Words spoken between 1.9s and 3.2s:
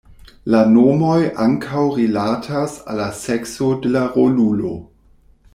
rilatas al la